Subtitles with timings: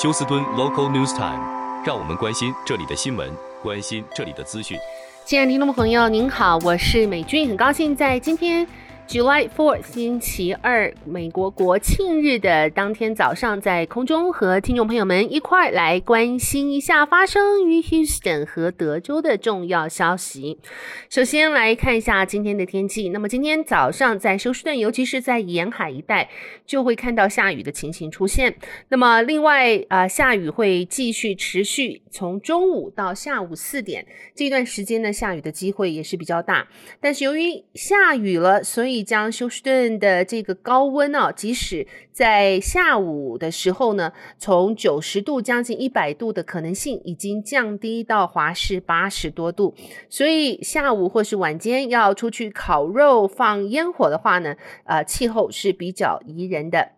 [0.00, 1.44] 休斯敦 Local News Time，
[1.84, 3.30] 让我们关心这里的新闻，
[3.62, 4.78] 关心这里的资讯。
[5.26, 8.66] 亲爱的听众朋友，您好，我是美君，很高兴在今天。
[9.10, 20.60] July 4th，星期二，美国国庆日的当天早上，在空中和听众朋友们一块来关心一下发生于 Houston 和德州的重要消息。
[21.08, 23.08] 首先来看一下今天的天气。
[23.08, 26.30] 那么今天早上在休斯顿，尤其是在沿海一带，
[26.64, 28.54] 就会看到下雨的情形出现。
[28.90, 36.68] 那么另外啊、下雨会继续持续，从中午到下午四点这段时间呢，下雨的机会也是比较大。
[37.00, 49.74] 但是由于下雨了，所以将休斯顿的这个高温啊，即使在下午的时候呢，从九十度将近一百度的可能性，已经降低到华氏八十多度。
[50.08, 56.92] 所以下午或是晚间要出去烤肉、放烟火的话呢，呃，气候是比较宜人的。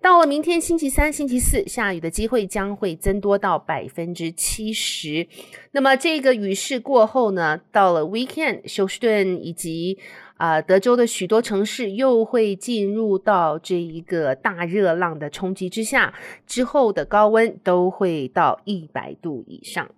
[0.00, 5.26] 到了明天星期三、星期四，下雨的机会将会增多到百分之七十。
[5.70, 9.98] 那么这个雨势过后呢，到了 weekend，休斯顿以及
[10.36, 16.12] 啊、德州的许多城市又会进入到这一个大热浪的冲击之下，
[16.44, 19.88] 之后的高温都会到一百度以上。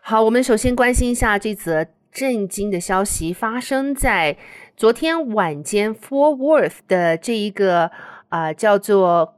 [0.00, 4.36] 好，我们首先关心一下这则震惊的消息，发生在
[4.76, 7.90] 昨天晚间 Fort Worth 的这一个
[8.28, 9.36] 啊、叫做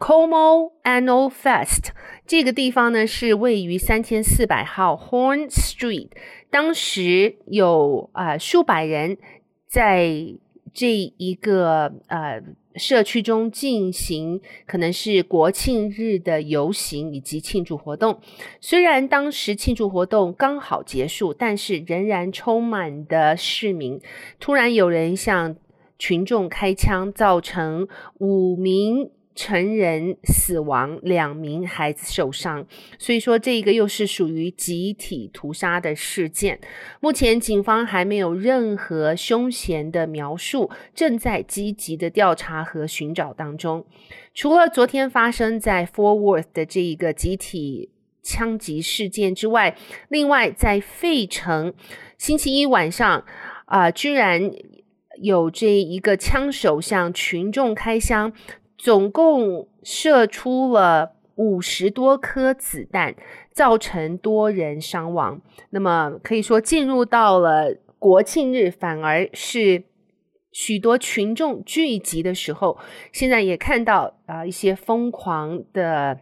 [0.00, 1.90] Como Annual Fest
[2.26, 6.08] 这个地方呢，是位于三千四百号 Horn Street，
[6.50, 9.16] 当时有啊、数百人。
[9.74, 10.08] 在
[10.72, 12.40] 这一个呃
[12.76, 18.20] 社区中进行可能是国庆日的游行以及庆祝活动，
[18.60, 24.00] 虽然当时庆祝活动刚好结束，但是仍然充满的市民。
[24.38, 25.56] 突然有人向
[25.98, 29.10] 群众开枪，造成五名。
[29.34, 32.64] 成人死亡，两名孩子受伤，
[32.98, 36.60] 所以说这个又是属于集体屠杀的事件。
[37.00, 43.84] 目前警方还没有任何凶嫌的描述，正在积极的调查和寻找当中。
[44.32, 47.90] 除了昨天发生在 forworth 的这一个集体
[48.22, 49.76] 枪击事件之外，
[50.08, 51.74] 另外在费城
[52.16, 53.24] 星期一晚上
[53.66, 54.50] 啊、居然
[55.20, 58.32] 有这一个枪手向群众开枪。
[58.76, 63.14] 总共射出了五十多颗子弹，
[63.52, 65.40] 造成多人伤亡。
[65.70, 69.84] 那么可以说，进入到了国庆日，反而是
[70.52, 72.78] 许多群众聚集的时候。
[73.12, 76.20] 现在也看到啊、一些疯狂的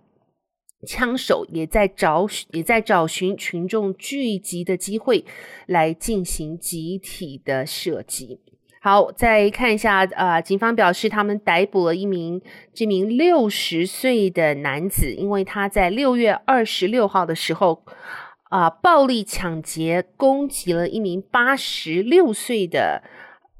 [0.86, 5.24] 枪手也在找，也在找寻群众聚集的机会，
[5.66, 8.40] 来进行集体的射击。
[8.84, 12.42] 好，再看一下，呃，警方表示他们逮捕了一名
[12.74, 17.84] 这名六十岁的男子，因为他在六月二十六号的时候，
[18.50, 23.04] 啊、暴力抢劫攻击了一名八十六岁的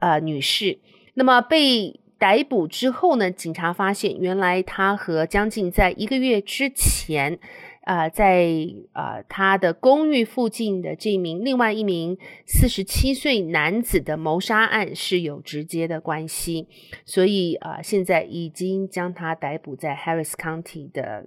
[0.01, 0.81] 呃女士。
[1.15, 7.39] 那么被逮捕之后呢，警察发现原来他和将近在一个月之前。
[7.85, 8.47] 呃，在
[8.93, 12.17] 呃他的公寓附近的这名另外一名
[12.47, 16.69] 四十七岁男子的谋杀案是有直接的关系，
[17.05, 21.27] 所以呃现在已经将他逮捕在 Harris County 的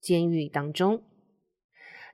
[0.00, 1.02] 监狱当中。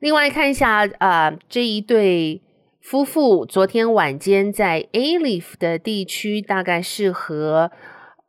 [0.00, 2.42] 另外看一下呃这一对
[2.80, 7.70] 夫妇昨天晚间在 Alief 的地区，大概是和。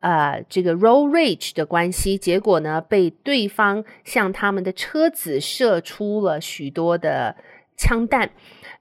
[0.00, 7.36] 呃，这个 road rage 的关系，结果呢，被对方向他们的车子射出了许多的
[7.76, 8.30] 枪弹。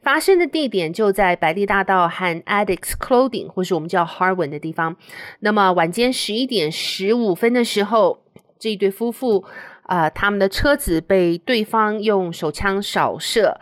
[0.04, 4.96] 发生的地点就在百利大道和 Addicts Clothing，或是我们叫 Harwin 的地方。
[5.40, 8.24] 那么晚间十一点十五分的时候，
[8.60, 9.44] 这一对夫妇
[9.84, 13.60] 啊、他们的车子被对方用手枪扫射。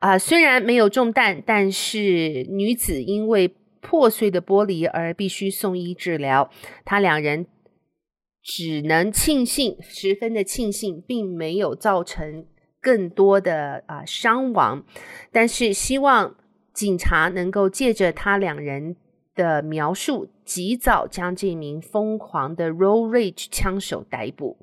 [0.00, 6.50] 啊、虽然没有中弹，但是女子因为破碎的玻璃而必须送医治疗，
[6.84, 7.46] 他两人
[8.42, 12.46] 只能庆幸，十分的庆幸，并没有造成
[12.80, 14.84] 更多的啊、伤亡，
[15.30, 16.36] 但是希望
[16.72, 18.96] 警察能够借着他两人
[19.34, 24.56] 的描述，及早将这名疯狂的 road rage 枪手逮捕。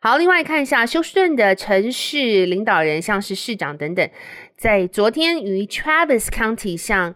[0.00, 4.10] 好，另外看一下休斯顿的城市领导人，像是市长等等，
[4.56, 7.14] 在昨天于 Travis County 向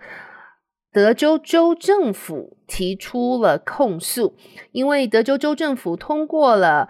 [0.97, 4.35] 德州州政府提出了控诉，
[4.73, 6.89] 因为德州州政府通过了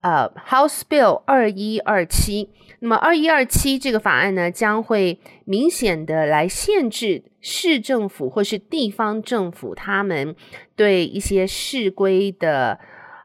[0.00, 2.50] 呃 House Bill 二一二七，
[2.80, 10.34] 那么二一二七这个法案呢，将会明显的来限制市政府或是地方政府他们
[10.74, 12.80] 对一些市规的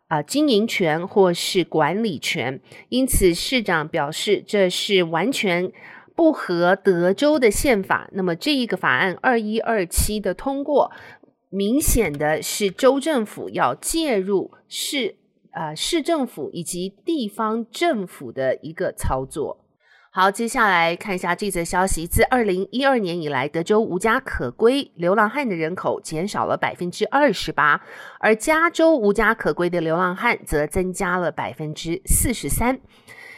[0.08, 5.72] 啊、经营权或是管理权，因此市长表示这是完全
[6.16, 8.10] 不合德州的宪法。
[8.14, 10.92] 那么这一个法案二一二七的通过，
[11.50, 15.16] 明显的是州政府要介入市
[15.52, 19.62] 啊、市政府以及地方政府的一个操作。
[20.12, 22.08] 好，接下来看一下这则消息。
[22.08, 27.82] 自二零一二年以来，德州无家可归流浪汉的人口减少了百分之二十八，
[28.22, 32.80] 而加州无家可归的流浪汉则增加了百分之四十三。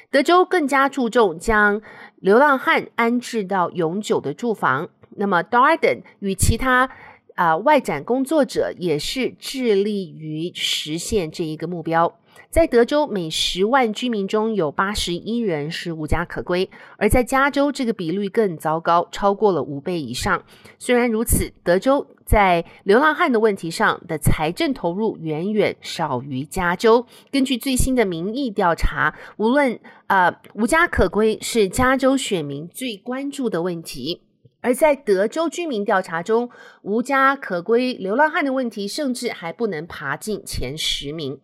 [0.09, 1.81] 德州更加注重将
[2.15, 4.89] 流浪汉安置到永久的住房。
[5.17, 6.89] 那么，Darden 与其他
[7.37, 12.17] 啊、外展工作者也是致力于实现这一个目标。
[12.49, 16.67] 在德州，每十万居民中有八十一人是无家可归，
[16.97, 20.43] 而在加州，这个比率更糟糕，超过了五倍以上。
[20.79, 27.05] 虽然如此，德州在流浪汉的问题上的财政投入远远少于加州。
[27.31, 34.21] 根据最新的民意调查，无论呃无家可归是加州选民最关注的问题，
[34.61, 36.49] 而在德州居民调查中，
[36.81, 41.39] 无家可归流浪汉的问题甚至还不能爬进前十名。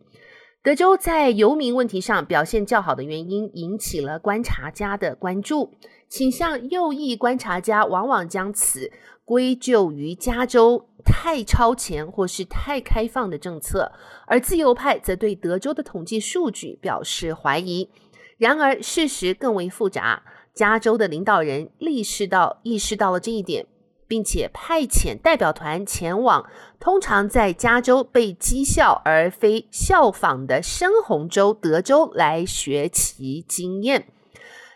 [0.62, 5.74] 德州在游民问题上表现较好的原因引起了观察家的关注。
[6.08, 8.92] 倾向右翼观察家往往将此
[9.26, 13.92] 归咎于加州太超前或是太开放的政策，
[14.28, 17.90] 而自由派则对德州的统计数据表示怀疑。
[18.38, 20.24] 然而，事实更为复杂。
[20.54, 23.66] 加州的领导人意识到意识到了这一点。
[24.06, 26.48] 并且派遣代表团前往
[26.80, 34.06] 通常在加州被讥笑而非效仿的深红州德州来学习经验。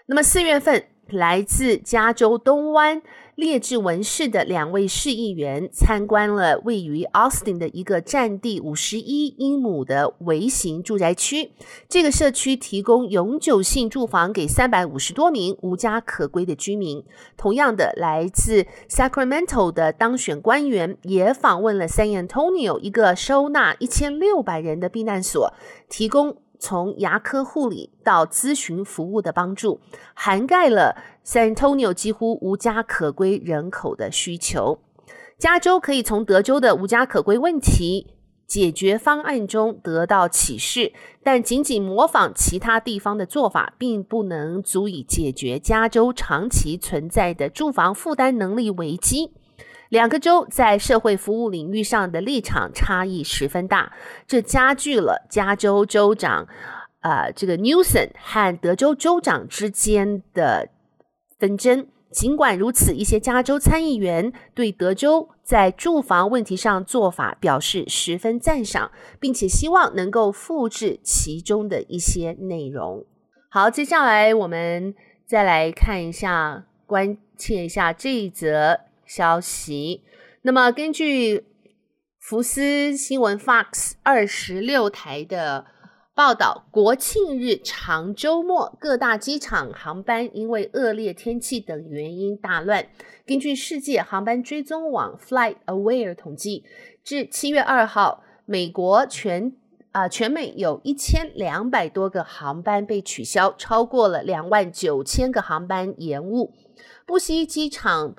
[0.08, 3.04] 那么四月份，来自加州东湾。
[3.38, 11.52] 列治文市的两位市议员参观了位于 Austin 的一个占地五十一英亩的微型住宅区。
[11.88, 17.04] 这个社区提供永久性住房给三百五十多名无家可归的居民。
[17.38, 25.54] 同样的，来自 Sacramento 的当选官员也访问了 San Antonio 一个收纳一千六百人的避难所，
[25.88, 26.38] 提供。
[26.60, 29.80] 从牙科护理到咨询服务的帮助，
[30.14, 30.96] 涵盖了
[31.26, 34.80] San Antonio 几乎无家可归人口的需求。
[35.38, 38.08] 加州可以从德州的无家可归问题
[38.48, 49.34] 解决方案中得到启示，但仅仅模仿其他地方的做法，并不能足以解决加州长期存在的住房负担能力危机。
[49.90, 53.94] 两个州在社会服务领域上的立场差异十分大，
[54.28, 56.48] 这加剧了加州州长，
[57.02, 60.70] 呃，这个 Newsom 和德州州长之间的
[61.40, 61.88] 纷争。
[62.10, 73.06] 尽管如此，一些加州参议员对德州在住房问题上做法表示十分赞赏，并且希望能够复制其中的一些内容。
[73.50, 74.96] 好，接下来我们
[75.26, 78.87] 再来看一下，关切一下这一则。
[79.08, 80.04] 消息。
[80.44, 81.46] 那么，根据
[82.20, 85.66] 福斯新闻 Fox 二十六台的
[86.14, 92.88] 报道，国庆日长周末，各大机场航班因为恶劣天气等原因大乱。
[93.26, 96.64] 根据世界航班追踪网 FlightAware 统计，
[97.04, 99.54] 至七月二号，美国全
[99.92, 106.54] 啊、全美有一千两百多个航班被取消，超过了两万九千个航班延误。
[107.06, 108.16] 布希机场。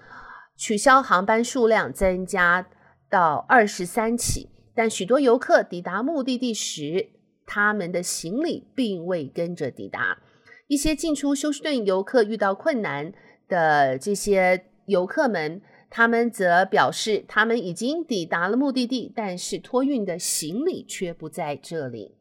[0.58, 2.68] 取消航班数量增加
[3.08, 7.10] 到二十三起，但许多游客抵达目的地时，
[7.46, 10.18] 他们的行李并未跟着抵达。
[10.66, 13.12] 一些进出休斯顿游客遇到困难
[13.46, 22.16] 的这些游客们，他们则表示，他们已经抵达了目的地，但是托运的行李却不在这里。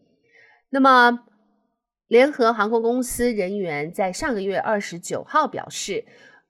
[0.69, 1.25] 那么，
[2.07, 6.05] 联合航空公司人员在上个月二十九号表示。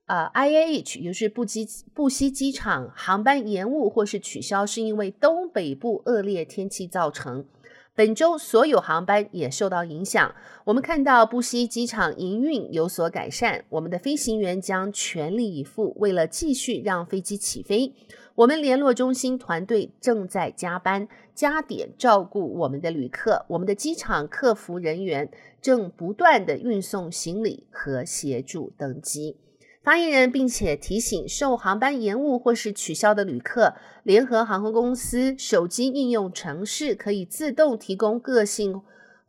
[0.08, 7.46] 呃，IAH 也就是布基布希机场航班延误或是取消，是因为东北部恶劣天气造成。
[7.94, 10.34] 本周所有航班也受到影响。
[10.66, 17.94] 我们看到布希机场营运有所改善，我们的飞行员将全力以赴，为了继续让飞机起飞。
[18.36, 29.36] 我们联络中心团队正在加班加点照顾我们的旅客，我们的机场客服人员正不断地运送行李和协助登机。
[29.88, 38.82] 发言人并且提醒受航班延误或是取消的旅客，联合航空公司手机应用程式可以自动提供个性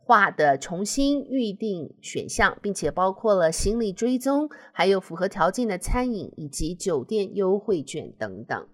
[0.03, 8.67] 化的重新预订选项，并且包括了行李追踪，还有符合条件的餐饮以及酒店优惠券等等。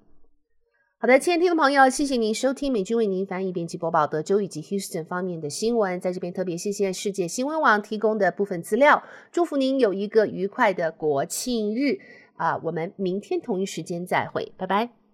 [1.05, 6.01] 好的，亲爱的听众朋友，谢谢您收听美君为您翻译、编辑播报德州以及 Houston 方面的新闻。
[6.01, 11.99] 在这边特别谢谢世界新闻网提供的部分资料，祝福您有一个愉快的国庆日
[12.37, 12.59] 啊！
[12.63, 15.04] 我们明天同一时间再会，拜拜。